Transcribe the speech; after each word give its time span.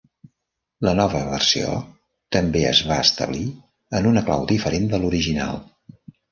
La 0.87 0.93
nova 0.99 1.21
versió 1.27 1.73
també 2.37 2.65
es 2.71 2.81
va 2.93 2.99
establir 3.09 3.45
en 4.01 4.11
una 4.15 4.27
clau 4.33 4.51
diferent 4.57 4.93
de 4.97 5.05
l'original. 5.05 5.65